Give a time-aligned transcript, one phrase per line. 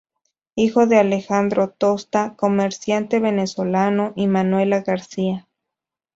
[0.55, 5.47] Hijo de Alejandro Tosta, comerciante venezolano, y Manuela García.